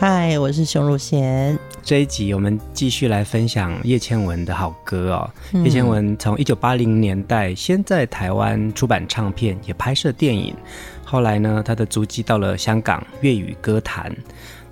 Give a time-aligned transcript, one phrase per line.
[0.00, 1.58] 嗨，我是熊汝贤。
[1.82, 5.30] 这一集我们继续来分享叶倩文的好歌哦。
[5.52, 10.56] 嗯、叶倩文从一九八零年代先在台湾出版唱片，也拍摄电影。
[11.04, 14.10] 后来呢，他的足迹到了香港粤语歌坛。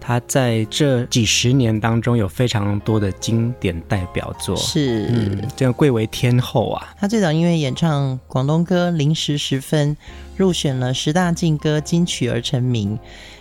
[0.09, 6.95] 他在这几十年当中有非常多的经典代表作，是，嗯，这样贵为天后啊。
[6.99, 9.95] 他最早因为演唱广东歌《零时十分》
[10.35, 12.99] 入选了十大劲歌金曲而成名。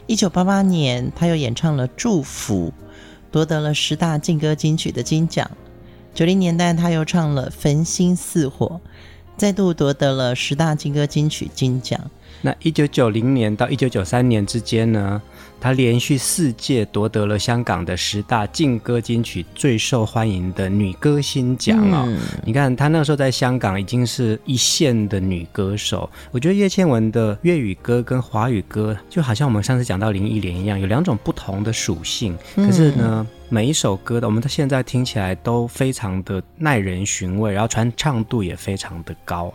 [0.07, 2.67] 一九八八年，他又演唱了《祝福》。
[3.31, 5.49] 夺得了十大劲歌金曲的金奖。
[6.13, 8.81] 九零年代，他又唱了《焚心似火》，
[9.37, 12.11] 再度夺得了十大劲歌金曲金奖。
[12.41, 15.21] 那一九九零年到一九九三年之间呢，
[15.59, 22.05] 他连续四届夺得了香港的十大劲歌金曲最受欢迎的女歌星奖啊、哦！
[22.07, 26.09] 嗯、你看，她那个时候在香港已经是一线的女歌手。
[26.31, 32.37] 我觉得叶倩文的粤语歌跟华语歌，就好像我们上次讲到林忆莲一样，有两种不同的属性。
[32.55, 39.51] 可是呢，嗯、每一首歌的，我们到现在听起来都非常的耐人寻味，然后传唱度也非常的高。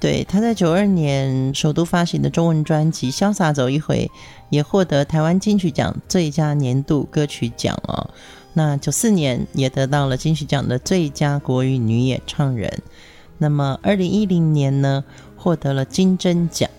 [0.00, 4.08] 对，他在九二年首度发行的中文专辑《潇洒走一回》，
[4.48, 8.08] 也获得台湾金曲奖最佳年度歌曲奖哦。
[8.52, 12.72] 那九四年也得到了金曲奖的最佳国语女演唱人。
[13.38, 15.02] 那么二零一零年呢，
[15.36, 16.70] 获得了金针奖。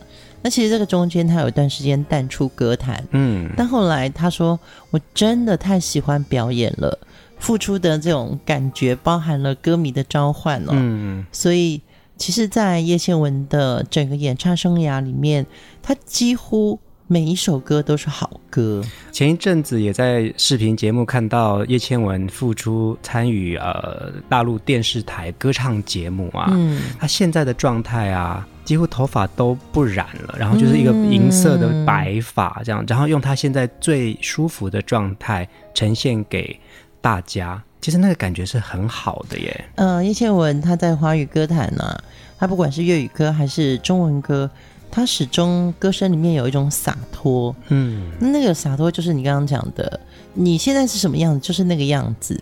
[0.42, 4.58] 那其实这个中间他有一段时间淡出歌坛，嗯，但后来他说
[4.92, 6.98] ：“我真的太喜欢表演了，
[7.38, 11.82] 付出的这种感觉包含了歌迷的召唤哦，嗯，所以。”
[12.20, 15.44] 其实，在叶倩文的整个演唱生涯里面，
[15.82, 18.84] 她几乎每一首歌都是好歌。
[19.12, 36.60] 前一阵子也在视频节目看到叶倩文复出参与呃大陆电视台歌唱节目啊，嗯，她现在的状态啊，几乎头发都不染了，然后就是一个银色的白发这样，嗯、然后用她现在最舒服的状态呈现给
[37.00, 37.64] 大家。
[37.82, 39.66] 其实那个感觉是很好的耶。
[39.76, 42.04] 嗯、呃，叶倩文她在华语歌坛呢、啊，
[42.38, 44.50] 她不管是粤语歌还是中文歌，
[44.92, 47.56] 她始终歌声里面有一种洒脱。
[47.70, 50.00] 嗯，那个洒脱就是你刚刚讲的，
[50.34, 52.40] 你现在是什么样子，就是那个样子，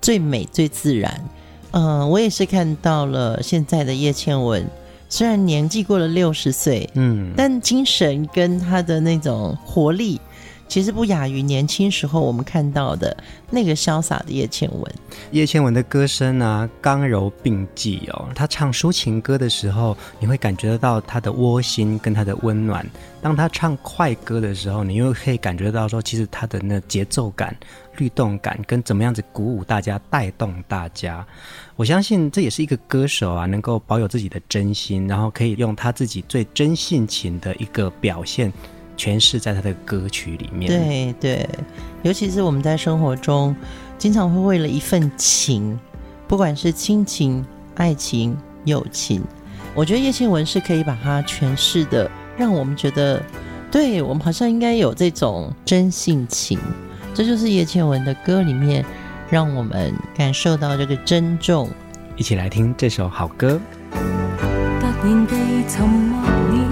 [0.00, 1.24] 最美最自然。
[1.70, 4.66] 嗯、呃，我也是看到了现在的叶倩文，
[5.08, 10.20] 虽然年纪过了六十岁，嗯，但精神跟她的那种活力。
[10.72, 13.14] 其实不亚于年轻时候我们看到的
[13.50, 14.94] 那个潇洒的叶倩文。
[15.30, 18.26] 叶倩文的歌声啊，刚柔并济哦。
[18.34, 22.82] 她唱抒情歌的时候，你会感觉得到她的窝心跟她的温暖；
[23.20, 27.54] 当她唱快歌的时候，你又可以感觉到说，其实她的那节奏感、
[27.98, 31.22] 律动感跟怎么样子鼓舞大家、带动大家。
[31.76, 38.50] 我相信这也是一个歌手啊，能够保有自己的真心，然后可以用他自己最真性情的一个表现。
[39.02, 40.70] 诠释在他的歌曲里面。
[40.70, 41.48] 对对，
[42.02, 43.56] 尤其是我们在生活中，
[43.98, 45.76] 经常会为了一份情，
[46.28, 49.20] 不管是亲情、爱情、友情，
[49.74, 53.20] 我觉得叶倩文是可以把它诠释的，让我们觉得，
[53.72, 56.56] 对我们好像应该有这种真性情。
[57.12, 58.84] 这就是叶倩文的歌里面，
[59.28, 61.68] 让我们感受到这个珍重。
[62.16, 63.60] 一起来听这首好歌。
[63.90, 65.34] 突然地
[65.68, 66.71] 沉默了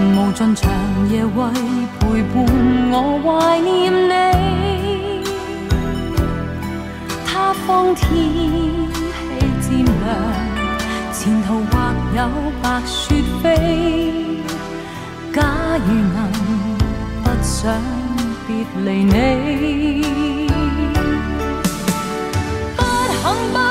[0.00, 0.70] 无尽长
[1.10, 1.50] 夜为
[1.98, 2.34] 陪伴
[2.90, 4.10] 我怀念你，
[7.26, 8.06] 他方天
[9.60, 9.92] 气渐凉，
[11.12, 11.72] 前途或
[12.16, 12.18] 有
[12.62, 12.96] 白雪
[13.42, 13.44] 飞，
[15.34, 15.42] 假
[15.84, 16.16] 如能
[17.24, 17.58] 不想
[18.46, 18.48] 别
[18.84, 20.02] 离你，
[22.76, 22.80] 不
[23.22, 23.67] 肯不。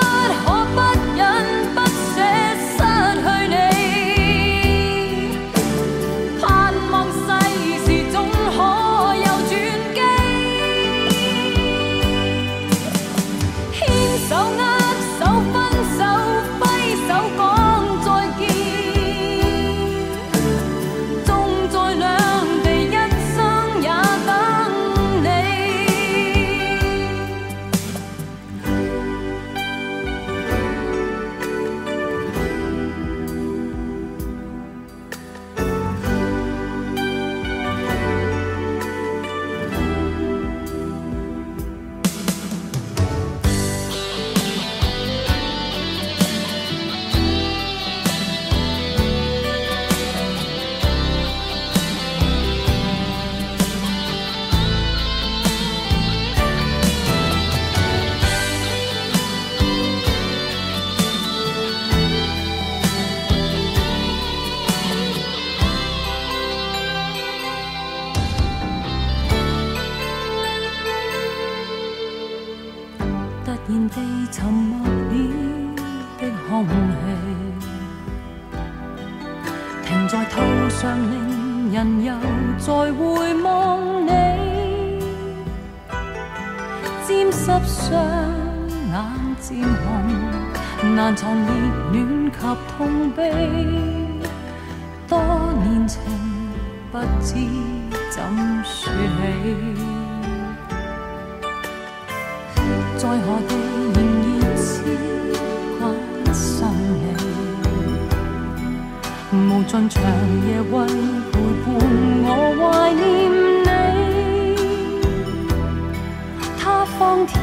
[117.27, 117.37] 天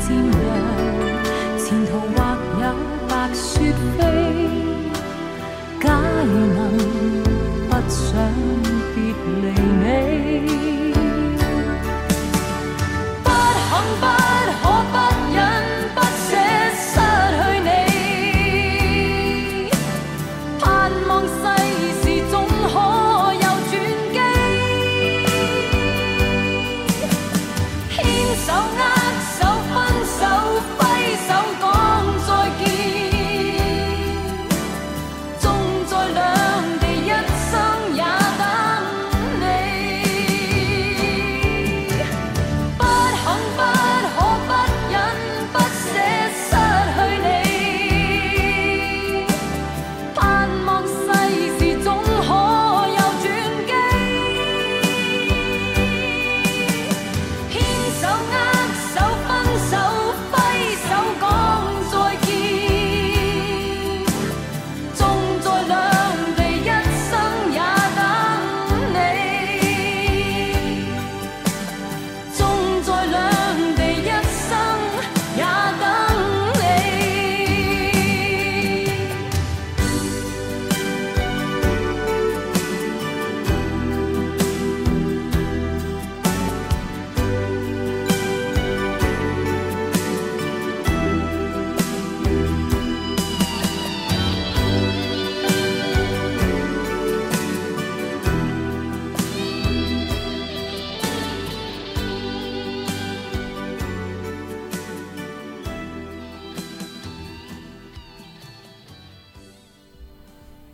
[0.00, 0.40] 气渐凉
[1.58, 2.18] 前途或
[2.60, 2.64] 有
[3.08, 3.98] 白雪飞
[5.80, 5.86] 假
[6.24, 6.58] 如能
[7.68, 8.00] 不想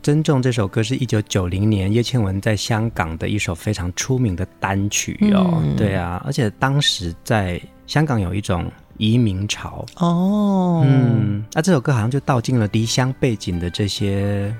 [0.06, 9.84] 珍重这首歌是一九九零年叶倩文在香港的一首非常出名的单曲哦，嗯、对啊，而且当时在香港有一种移民潮。
[9.96, 14.54] 哦，嗯，那、啊、这首歌好像就道尽了离乡背景的这些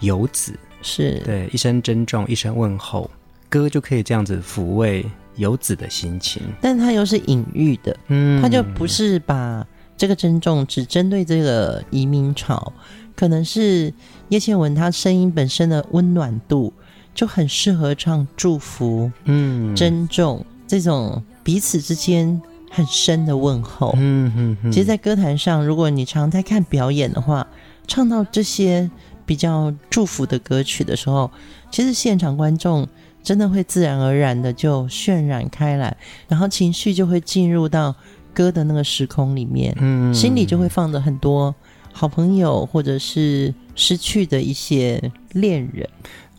[0.00, 1.20] 游子，是。
[1.26, 3.10] 对一声珍重，一声问候，
[3.50, 9.62] 歌就可以这样子抚慰游子的心情，但它又是隐喻的，嗯，它就不是把
[9.94, 12.72] 这个珍重只针对这个移民潮。
[13.16, 13.92] 可能是
[14.28, 16.72] 叶倩文她声音本身的温暖度
[17.14, 24.70] 就很适合唱祝福，嗯，珍重这种彼此之间很深的问候，嗯嗯嗯。
[24.70, 27.46] 其实，在歌坛上，如果你常在看表演的话，
[27.88, 28.90] 唱到这些
[29.24, 31.30] 比较祝福的歌曲的时候，
[31.70, 32.86] 其实现场观众
[33.22, 35.96] 真的会自然而然的就渲染开来，
[36.28, 37.94] 然后情绪就会进入到
[38.34, 41.54] 歌的那个时空里面，嗯，心里就会放着很多。
[41.98, 45.00] 好朋友，或者是失去的一些
[45.32, 45.88] 恋人，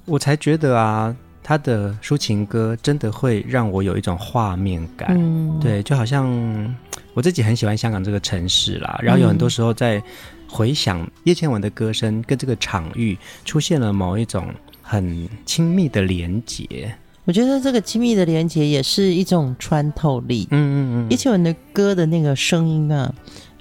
[0.06, 5.18] 我才觉得啊，他的抒情歌真的会让我有一种画面感。
[5.20, 6.76] 嗯，对，就好像
[7.16, 10.00] 我自己很喜欢香港这个城市啦，然后有很多时候在
[10.48, 16.94] 回想叶倩文的歌声跟这个场域出现了某一种很亲密的连结。
[17.26, 20.48] 我觉得这个亲密的连结也是一种穿透力。
[20.52, 23.12] 嗯嗯嗯，叶倩文的歌的那个声音啊。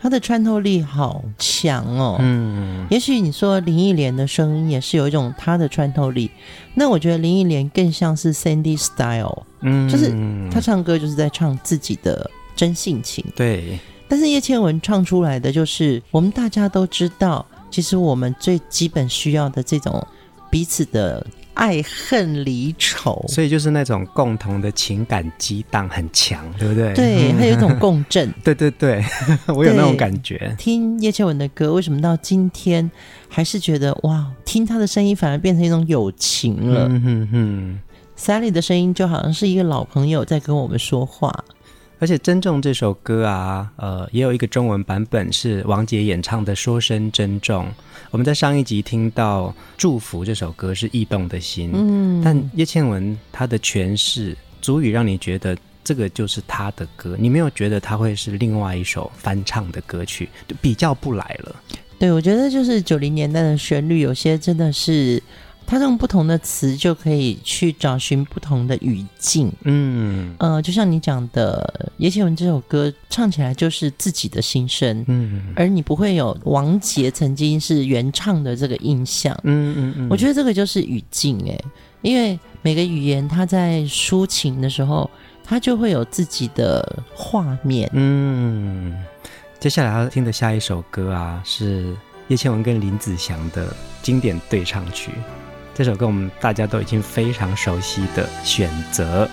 [0.06, 6.30] 他的穿透力好强哦，嗯，也许你说林忆莲的声音也是有一种他的穿透力，
[6.74, 10.14] 那我觉得林忆莲更像是 Sandy Style，嗯，就是
[10.48, 13.80] 他唱歌就是在唱自己的真性情，对。
[14.06, 20.06] 但是叶倩文唱出来的就是我们大家都知道，其实我们最基本需要的这种
[20.48, 21.26] 彼此的。
[21.56, 26.92] 爱恨离愁，所以就是那种共同的情感激荡很强，对不对？
[26.92, 28.32] 对，它有一种共振。
[28.44, 29.02] 对 对对，
[29.48, 30.54] 我有那种感觉。
[30.58, 32.88] 听叶倩文的歌，为什么到今天
[33.28, 34.30] 还是觉得哇？
[34.44, 36.86] 听她的声音反而变成一种友情了。
[36.90, 37.80] 嗯哼哼
[38.18, 41.44] ，Sally 的声音就好像是一个老朋友在跟我们说话。
[41.98, 47.64] 而且《珍重》这首歌啊，呃，也有一个中文版本是王杰演唱的《说声珍重》。
[48.10, 49.48] 我们在上一集听到
[49.78, 60.28] 《祝福》这首歌是异动的心，嗯，但叶倩文她的诠释足以让你觉得这个就是她的歌，你没有觉得她会是另外一首翻唱的歌曲，
[60.60, 61.56] 比较不来了。
[61.98, 65.22] 对，我觉得就是九零年代的旋律，有些真的是。
[65.66, 81.58] 他用不同的词就可以去找寻不同的语境，嗯，呃，就像你讲的，叶倩文这首歌唱起来就是自己的心声，嗯，而你不会有王杰曾经是原唱的这个印象，嗯嗯嗯，我觉得这个就是语境，哎，
[82.02, 85.10] 因为每个语言它在抒情的时候，
[85.42, 88.94] 它就会有自己的画面，嗯，
[89.58, 91.92] 接下来要听的下一首歌啊，是
[92.28, 95.10] 叶倩文跟林子祥的经典对唱曲。
[95.76, 99.28] 这首歌我们大家都已经非常熟悉的选择。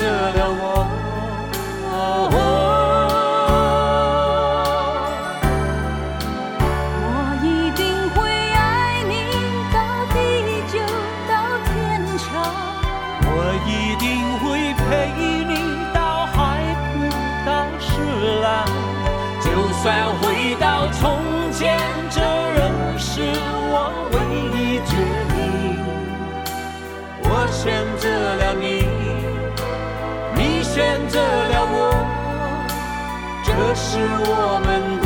[0.00, 0.49] to the
[33.70, 34.99] 这是我们。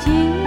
[0.00, 0.43] 今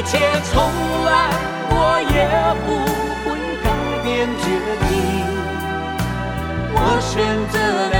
[0.00, 0.62] 一切从
[1.04, 1.28] 来
[1.68, 2.16] 我也
[2.64, 2.68] 不
[3.22, 3.68] 会改
[4.02, 4.44] 变决
[4.88, 4.90] 定。
[6.72, 7.12] 我选
[7.52, 7.54] 择
[7.90, 7.99] 了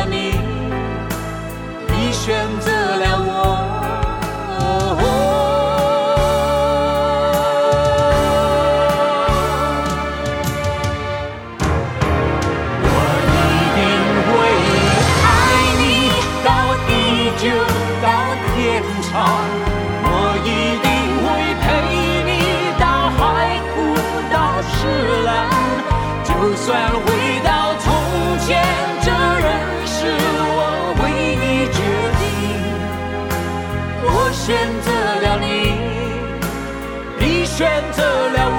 [37.60, 38.58] 选择了我，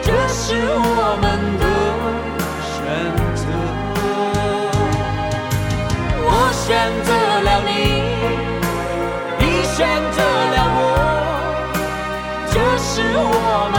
[0.00, 1.26] 这是我们
[1.58, 1.64] 的
[2.70, 2.78] 选
[3.34, 3.42] 择。
[6.22, 6.62] 我选
[7.02, 7.10] 择
[7.42, 7.70] 了你，
[9.40, 10.18] 你选择
[10.54, 10.78] 了我，
[12.52, 13.76] 这是我们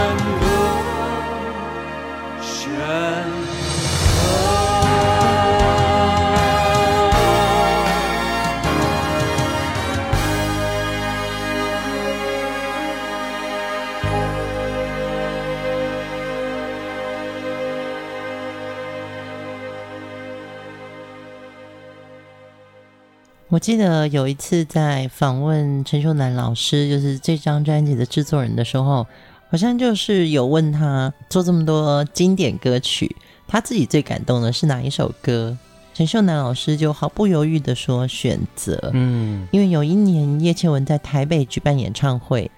[23.56, 29.08] 我记得有一次在访问陈秀男老师，就是这张专辑的制作人的时候，
[29.50, 33.16] 好像就是有问他做这么多经典歌曲，
[33.48, 35.58] 他自己最感动的是哪一首歌？
[35.94, 42.52] 陈秀男老师就毫不犹豫的说：“选择。”嗯，因为有一年叶倩文在台北举办演唱会，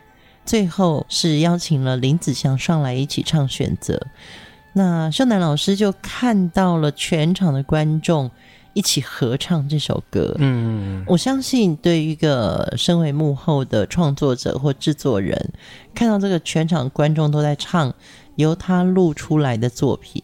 [0.47, 3.93] 最后是邀请了林子祥上来一起唱《选择》，
[4.77, 8.29] 那秀楠老师就看到了全场的观众。
[8.73, 15.51] 一起合唱这首歌，嗯，我相信对于一个身为幕后的创作者或制作人，
[15.95, 17.91] 看到这个全场观众都在唱
[18.35, 20.21] 由他录出来的作品，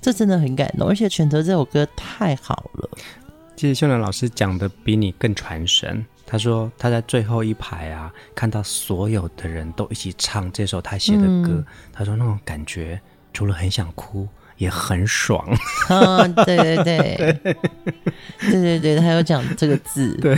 [0.00, 0.88] 这真的很感动。
[0.88, 2.88] 而且选择这首歌太好了。
[3.56, 6.06] 其实秀楠老师讲的比你更传神。
[6.24, 13.00] 他说他在最后一排啊，看到所有的人都一起唱这首他写的歌，嗯，他说那种感觉，
[13.36, 14.26] 除了很想哭。
[14.58, 15.46] 也很爽，
[15.90, 17.54] 哦，对对对，
[18.40, 20.34] 对对 对，他有讲这个字， 对，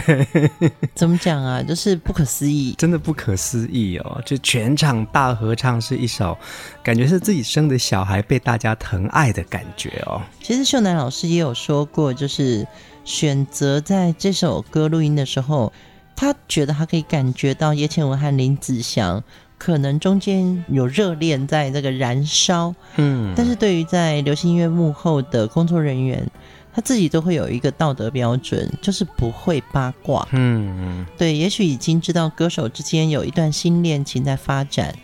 [0.93, 1.63] 怎么讲啊？
[1.63, 4.21] 就是不可思议，真的不可思议哦！
[4.27, 6.37] 就全场大合唱是一首，
[6.83, 10.21] 感觉是自己生的小孩被大家疼爱的感觉哦。
[10.43, 12.67] 其实秀男老师也有说过，就是
[13.05, 15.73] 选择在这首歌录音的时候，
[16.17, 19.23] 他觉得他可以感觉到叶倩文和林子祥。
[19.59, 26.25] 可能中间有热恋在这个燃烧，嗯，但是对于在流行音乐幕后的工作人员，
[26.73, 34.95] 他自己都会有一个道德标准，就是不会八卦，嗯，对，也许已经知道歌手之间有一段新恋情在发展，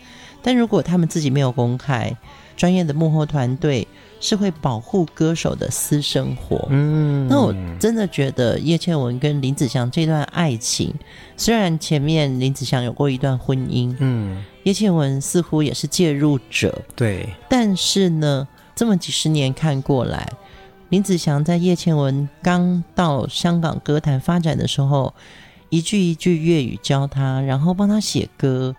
[0.41, 2.15] 但如果他们自己没有公开，
[2.55, 3.87] 专业的幕后团队。
[4.21, 6.67] 是会保护歌手的私生活。
[6.71, 10.91] 嗯，那我真的觉得叶倩文跟林子祥这段爱情，
[11.37, 17.29] 虽然前面林子祥有过一段婚姻，嗯，叶倩文似乎也是介入者，对。
[17.47, 20.27] 但是呢，这么几十年看过来，
[20.89, 25.13] 林子祥在叶倩文刚到香港歌坛发展的时候，
[25.69, 28.75] 一句一句粤语教他，然后帮他写歌，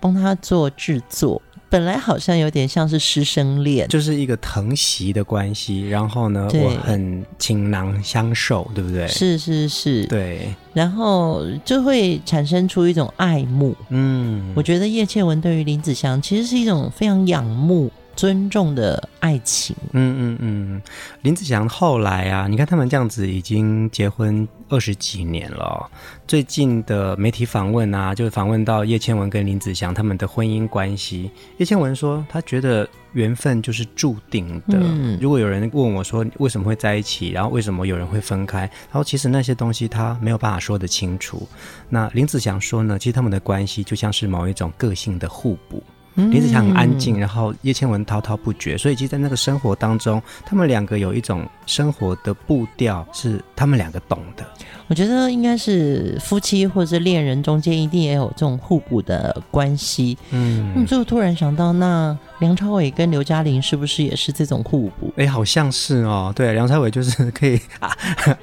[0.00, 1.40] 帮他做制作。
[1.70, 5.86] 本来好像有点像是师生恋，就是一个疼惜的关系。
[5.88, 9.06] 然后呢，我很倾囊相授，对不对？
[9.08, 10.54] 是是是，对。
[10.72, 13.74] 然后就会产生出一种爱慕。
[13.90, 17.90] 嗯，我觉得叶倩文对于林子祥其实是一种非常仰慕。
[18.18, 20.82] 尊重的爱情，嗯嗯嗯，
[21.22, 25.88] 林子祥后来啊，你看他们这样子已经结婚二十几年了。
[26.26, 31.30] 最近的媒体访问啊，就访问到叶倩文跟林子祥他们的婚姻关系。
[31.58, 34.80] 叶倩文说，他觉得缘分就是注定的。
[34.82, 41.46] 嗯，如果有人问我说为什么会在一起，然后为什么有人会分开，然后其实那些东西他没有办法说得清楚。
[41.88, 45.80] 那林子祥说呢，其实他们的关系就像是某一种个性的互补。
[46.18, 54.44] 林子祥很安静，然后叶倩文滔滔不绝，所以其实在那个生活当中，他们两个有一种生活的步调是他们两个懂的。
[54.88, 60.18] 我觉得应该是夫妻或者恋人中间一定也有这种互补的关系。
[60.30, 65.12] 嗯，那最后突然想到，那梁朝伟跟刘嘉玲是不是也是这种互补？
[65.16, 66.32] 哎，好像是哦。
[66.34, 67.90] 对，梁朝伟就是 可以啊，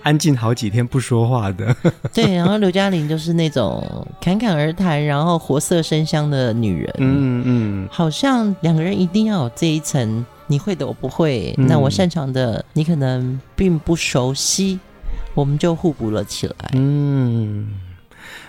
[0.03, 1.75] 安静好几天不说话的。
[2.13, 6.93] 对，然后刘嘉玲就是那种侃侃而谈，然后活色生香的女人。
[6.97, 14.79] 嗯嗯，好像两个人一定要有这一层，你会的我不会，嗯、那我擅长的你可能并不熟悉。
[15.33, 16.55] 我们就互补了起来。
[16.75, 17.69] 嗯，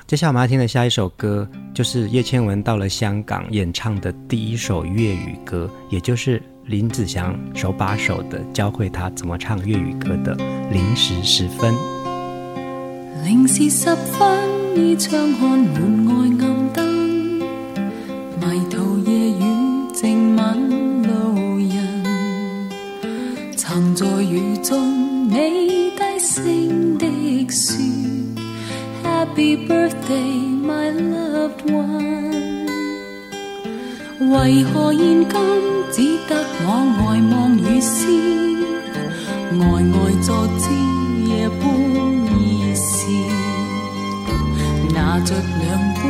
[0.07, 10.37] 接下来我们要听的下一首歌，就是叶倩文到了香港演唱的第一首粤语歌，也就是林子祥手把手的教会他怎么唱粤语歌的
[10.71, 11.75] 《零时十分》。
[13.25, 16.15] 零时十分，倚窗看门外
[16.47, 16.87] 暗灯，
[18.41, 19.43] 迷途夜雨
[19.93, 22.05] 静吻路人，
[23.57, 26.17] 曾在雨中你低。
[26.21, 27.07] 声的
[27.51, 27.77] 说
[29.17, 32.67] ，Happy birthday, my loved one。
[34.19, 35.33] 为何现今
[35.91, 35.97] 只
[36.29, 37.97] 得我呆望雨丝，
[39.59, 40.65] 呆呆坐知
[41.27, 42.99] 夜半儿时，
[44.95, 46.01] 拿着两杯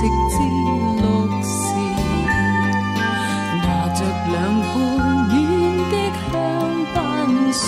[0.00, 0.34] 直至
[0.96, 1.04] 六
[1.42, 1.52] 时，
[3.58, 4.32] 拿着两
[4.72, 5.20] 杯暖
[5.90, 5.94] 的
[6.32, 6.32] 香
[6.94, 6.96] 槟
[7.52, 7.60] 说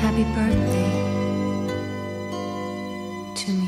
[0.00, 0.94] ，Happy birthday
[3.34, 3.66] to me。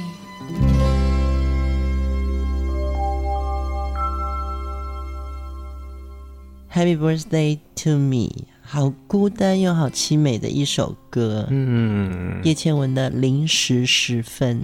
[6.71, 11.49] Happy birthday to me，好孤单又好凄美的一首歌。
[11.51, 14.61] 嗯，叶倩文的《零时时分》。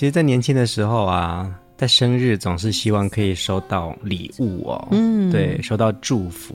[0.00, 6.54] 其实，在年轻的时候啊，在生日总是希望可以收到礼物哦，嗯对，收到祝福，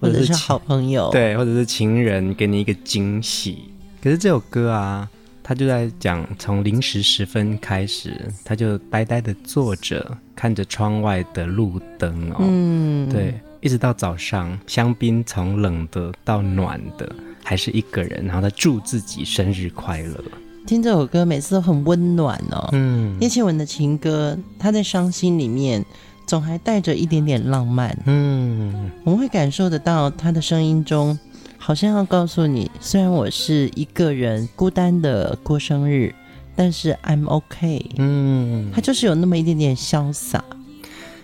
[0.00, 3.64] 或者是情好朋友，，对，或者是情人给你一个惊喜。
[4.00, 5.10] 可是这首歌啊，
[5.42, 8.14] 他就在讲从零时十分开始，
[8.44, 17.12] 他就呆呆的坐着，看着窗外的路灯哦，嗯，对，一直到早上，香槟从冷的到暖的，
[17.42, 20.22] 还是一个人，然后他祝自己生日快乐。
[20.68, 22.68] 听这首歌每次都很温暖哦。
[22.72, 25.82] 嗯叶倩文的情歌，她在伤心里面
[26.26, 31.18] 总还带着一点点浪漫，嗯，我们会感受得到她的声音中，
[31.56, 36.14] 好像要告诉你，虽然我是一个人孤单的过生日，
[36.54, 37.90] 但是 I'm OK。
[37.96, 40.44] 嗯，她就是有那么一点点潇洒。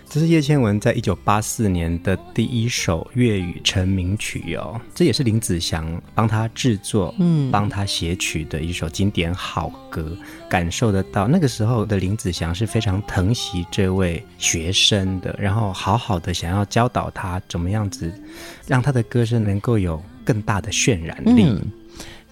[0.07, 10.15] 这是叶倩文在一九八四年的第一首粤语成名曲哦，这也是林子祥帮他制作、嗯帮他写曲的一首经典好歌。
[10.49, 18.13] 感受得到那个时候的林子祥是非常疼惜这位学生的，然后好好的想要教导他怎么样子
[18.67, 21.43] 让他的歌声能够有更大的渲染力。
[21.43, 21.61] 嗯，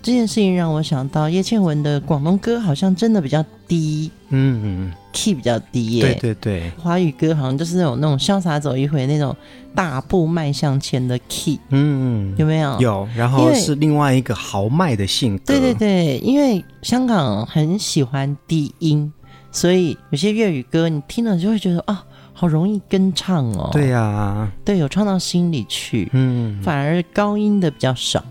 [0.04, 6.04] 这件事情让我想到叶倩文的广东歌好像真的比较低嗯，，key 比较低耶。
[6.04, 9.34] 对对对，华语歌好像就是那种那种潇洒走一回那种
[9.74, 12.78] 大步迈向前的 key，嗯，有没有？。
[12.82, 15.44] 有，然后是另外一个豪迈的性格。
[15.46, 19.10] 对对对，因为香港很喜欢低音，
[19.54, 23.70] 所以有些粤语歌你听了就会觉得啊，好容易跟唱哦。
[23.72, 28.22] 对呀、对，有唱到心里去，嗯，反而高音的比较少。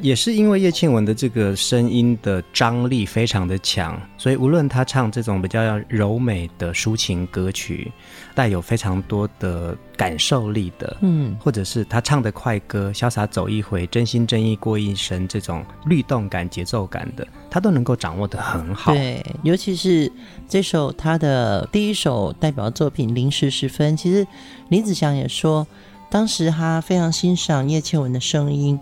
[0.00, 7.90] 也是因为叶倩文的这个声音的张力非常的强，所以无论她唱这种比较柔美的抒情歌曲，
[8.34, 18.92] 带有非常多的感受力的，嗯，或者是她唱的快歌《潇洒走一回》《真心真意过一生》这种律动感、节奏感的，她都能够掌握的很好。
[18.92, 20.10] 对，尤其是
[20.48, 24.26] 这首她的第一首代表作品《临时时分》，其实
[24.68, 25.66] 林子祥也说，
[26.10, 28.78] 当时他非常欣赏叶倩文的声音，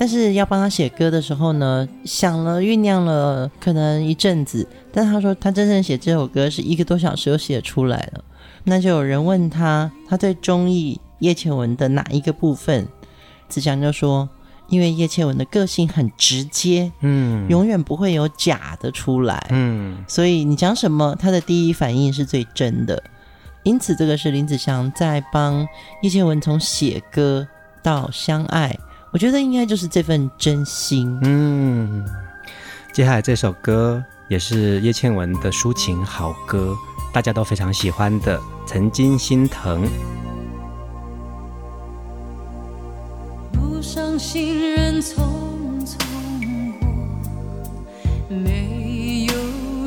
[0.00, 8.24] 但是要帮他写歌的时候呢，想了酝酿了可能一阵子，但他说他真正写这首歌是一个多小时就写出来了。
[8.64, 12.88] 那就有人问他，他最中意叶倩文的哪一个部分？
[13.46, 14.26] 子祥就说，
[14.68, 23.02] 因为叶倩文的个性很直接，嗯，永远不会有假的出来，嗯，所以你讲什么，他的第一反应是最真的。
[23.64, 25.68] 因此，这个是林子祥在帮
[26.00, 27.46] 叶倩文从写歌
[27.82, 28.74] 到相爱，
[29.12, 31.18] 我觉得应该就是这份真心。
[31.22, 32.06] 嗯，
[32.92, 36.76] 接下来这首歌也是叶倩文的抒情好歌，
[37.12, 39.84] 大家都非常喜欢的《曾经心疼》。
[43.58, 45.16] 路上行人匆
[45.84, 45.96] 匆
[48.28, 49.34] 过，没有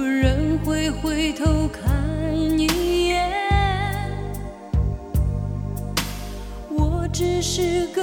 [0.06, 1.90] 人会回头看
[2.60, 3.32] 一眼。
[6.70, 7.08] 我。
[7.14, 8.02] 只是个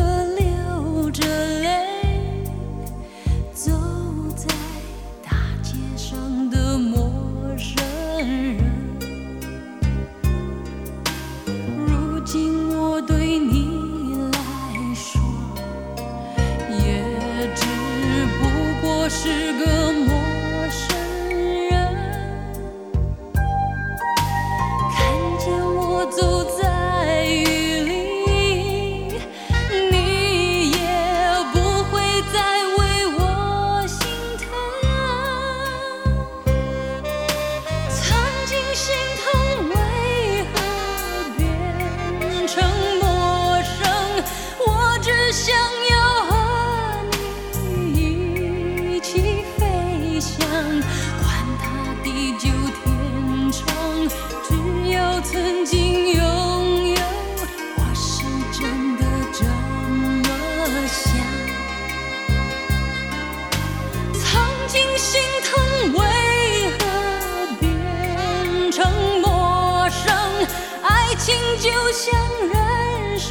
[71.30, 72.10] 心就像
[72.48, 73.30] 人生，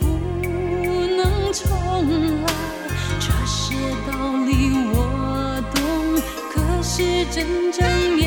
[0.00, 0.02] 不
[1.16, 1.22] 能
[1.52, 1.62] 重
[2.42, 2.46] 来。
[3.20, 3.56] 这些
[4.04, 4.12] 道
[4.44, 4.50] 理
[4.92, 5.78] 我懂，
[6.52, 8.23] 可是真正……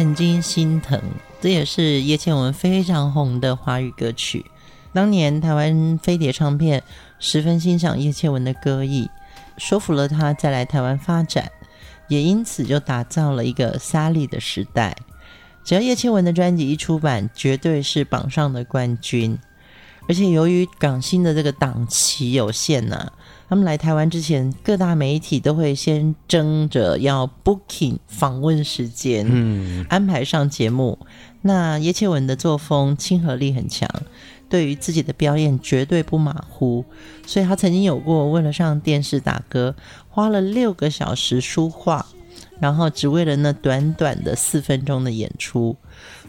[0.00, 0.98] 曾经心疼，
[1.42, 4.46] 这也是叶倩文非常红的华语歌曲。
[4.94, 6.82] 当年台湾飞碟唱片
[7.18, 9.10] 十分欣赏叶倩文的歌艺，
[9.58, 11.52] 说服了她再来台湾发展。
[12.08, 14.96] 也因此就打造了一个莎莉的时代。
[15.64, 19.38] 只要叶倩文的专辑一出版，绝对是榜上的冠军。
[20.08, 23.12] 而且由于港星的这个档期有限呢、
[23.50, 30.96] 他们来台湾之前，各大媒体都会先争着要 booking 访问时间，嗯，安排上节目。
[31.42, 33.90] 那叶倩文的作风亲和力很强，
[34.48, 36.84] 对于自己的表演绝对不马虎，
[37.26, 39.74] 所以他曾经有过为了上电视打歌，
[40.08, 42.06] 花了六个小时书画。
[42.60, 45.74] 然后只为了那短短的四分钟的演出，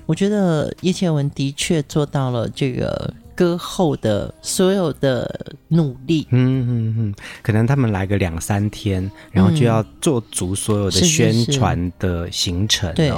[0.06, 6.28] 我觉得叶倩文的确做到了这个歌后的所有的努力。
[6.30, 12.94] 嗯嗯嗯，可能他们来个两三天，然后就要做足所有的宣传的行程。
[12.94, 13.12] 对，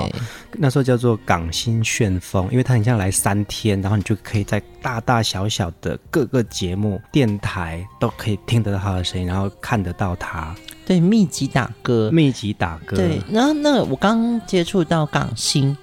[0.53, 10.55] 那时候叫做港星旋风，因为他很像来三天，然后你就可以在大大小小的各个节目、电台都可以听得到他的声音，然后看得到他。
[10.85, 12.95] 对，密集打歌，密集打歌。
[12.95, 15.75] 对，然后那我刚接触到港星，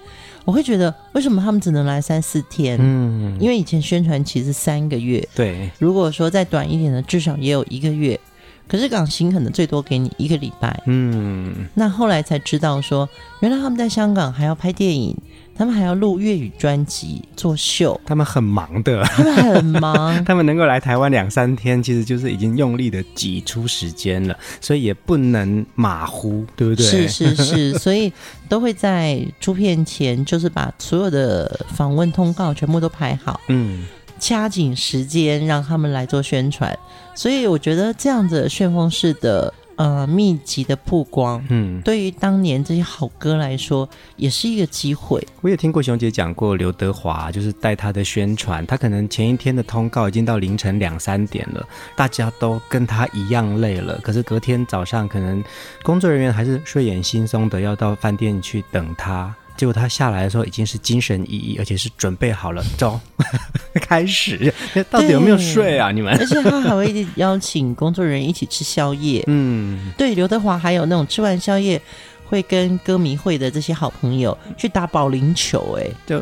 [0.44, 2.78] 我会觉得为什么他们只能来三四天？
[2.80, 5.26] 嗯，因为以前宣传期是三个月。
[5.34, 8.18] 对，如果说再短一点的，至少也有一个月。
[8.66, 10.80] 可是港星可能最多给你一个礼拜。
[10.86, 13.08] 嗯，那后来才知道说，
[13.40, 15.16] 原来他们在香港还要拍电影。
[15.60, 19.02] 他们还要录粤语专辑、做秀，他们很忙的。
[19.04, 26.86] 他们很忙， 他们能够来台湾两三天，其实就是已经用力的挤出时间了，所以也不能马虎，对不对？
[26.86, 28.10] 是是是， 所以
[28.48, 33.84] 都会在出片前，就是把所有的访问通告全部都排好，嗯，
[34.18, 36.74] 掐紧时间让他们来做宣传。
[37.14, 39.52] 所以我觉得这样子旋风式的。
[39.80, 45.26] 呃，密集的曝光，嗯，对于当年这些好歌来说，也是一个机会。
[45.40, 51.66] 我也听过熊姐讲过，刘德华就是带他的宣传，他可能前一天的通告已经到凌晨两三点了，
[51.96, 55.42] 大家都跟他一样累了，可是隔天早上可能
[55.82, 59.34] 工作人员还是睡眼惺忪的要到饭店去等他。
[59.60, 62.98] 结果他下来的时候已经是精神奕奕，而且是准备好了，走，
[63.82, 64.50] 开始。
[64.88, 65.92] 到底有没有睡啊？
[65.92, 66.16] 你们？
[66.18, 69.22] 而且他还会邀请工作人员一起吃宵夜。
[69.28, 71.78] 嗯，对，刘德华还有那种吃完宵夜
[72.24, 75.78] 会跟歌迷会的这些好朋友去打保龄球。
[75.78, 76.18] 哎， 就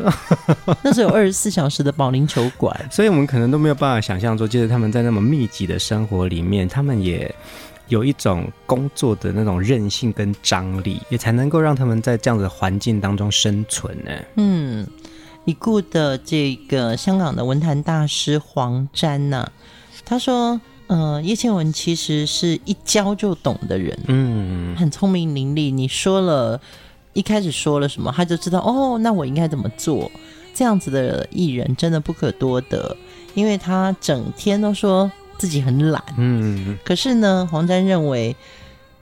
[0.83, 7.33] 那时候有二十四小时的保龄球馆，所以我们可能都没有办法想象说，就是他们在那么密集的生活里面，他们也。
[7.89, 14.11] 有一种工作的那种韧性跟张力，也才能够让他们在这样的环境当中生存呢。
[14.35, 14.87] 嗯，
[15.45, 19.51] 已故的这个香港的文坛大师黄沾呐、啊，
[20.05, 25.73] 他说：“呃，叶倩文其实是一教就懂的人，嗯，很聪明伶俐。
[25.73, 26.61] 你说了
[27.13, 30.09] 一开始说了什么，他就知道哦，那我应该怎么做。
[30.53, 32.95] 这样子的艺人真的不可多得，
[33.33, 38.35] 因为他整天都说。”自己很懒，嗯，可是呢，黄沾认为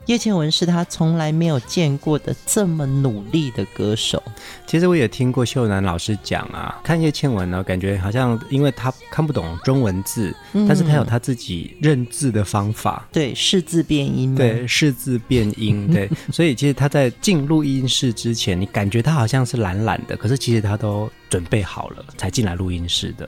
[0.05, 4.23] 叶倩文是他从来没有见过的这么努力的歌手。
[4.65, 23.27] 其实我也听过秀楠老师讲啊，看叶倩文呢，感觉好像因为他看不懂中文字，嗯、但是他有他自己认字的方法，对，识字变音，对，识字变音， 对，所以其实他在进录音室之前，你感觉他好像是懒懒的，可是其实他都准备好了才进来录音室的。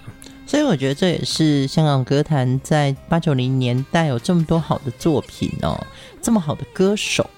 [0.49, 5.79] 所以我觉得这也是香港歌坛在八九零年代有这么多好的作品哦，
[6.23, 7.29] 这么好的歌手，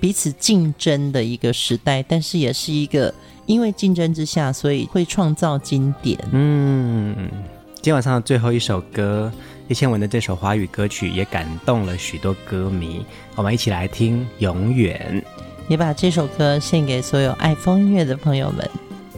[0.00, 3.14] 彼此竞争的一个时代，但是也是一个
[3.46, 6.18] 因为竞争之下，所以会创造经典。
[6.32, 7.14] 嗯，
[7.74, 9.32] 今天晚上的最后一首歌，
[9.68, 13.06] 叶倩文的这首华语歌曲也感动了许多歌迷，
[13.36, 15.22] 我们一起来听《永远》，
[15.68, 18.68] 也把这首歌献给所有爱风乐的朋友们。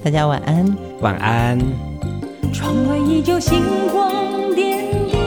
[0.05, 2.20] 大家晚安，晚安。
[2.53, 5.21] 窗外依旧星光点点，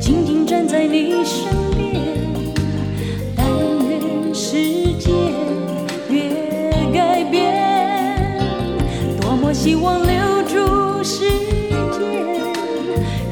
[0.00, 1.46] 静静站在你身
[1.76, 2.02] 边。
[3.36, 3.46] 但
[3.88, 4.56] 愿世
[4.98, 5.10] 界
[6.08, 6.30] 越
[6.92, 8.40] 改变，
[9.20, 11.28] 多么希望留住时
[11.92, 12.00] 间，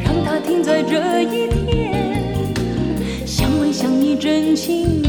[0.04, 2.24] 让它停在这一天，
[3.26, 5.03] 相偎相依，真情。